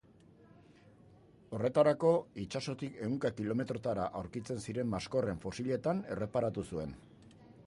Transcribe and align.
Horretarako, 1.57 2.13
itsasotik 2.45 2.97
ehunka 3.09 3.33
kilometrotara 3.41 4.09
aurkitzen 4.23 4.67
ziren 4.69 4.93
maskorren 4.97 5.45
fosiletan 5.47 6.07
erreparatu 6.17 6.69
zuen. 6.73 7.03